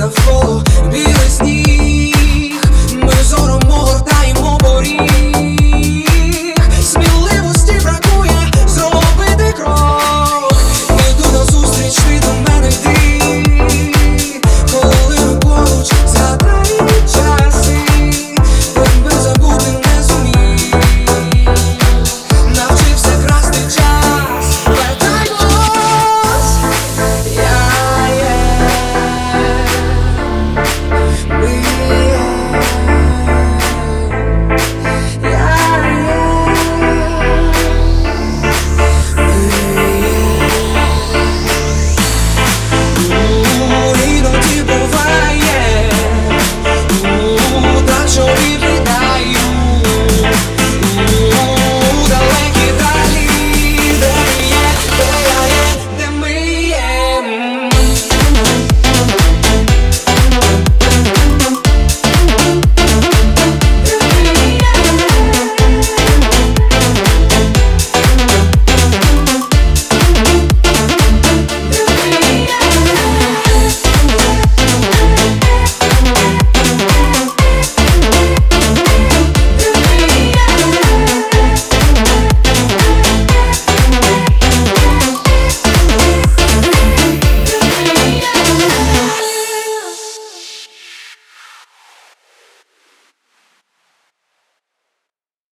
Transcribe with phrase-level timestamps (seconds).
[0.00, 0.67] I floor.